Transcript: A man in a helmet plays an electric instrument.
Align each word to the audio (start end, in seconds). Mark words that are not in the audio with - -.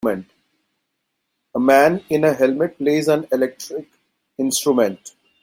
A 1.53 1.59
man 1.59 2.03
in 2.09 2.23
a 2.23 2.33
helmet 2.33 2.75
plays 2.79 3.07
an 3.07 3.27
electric 3.31 3.87
instrument. 4.39 5.11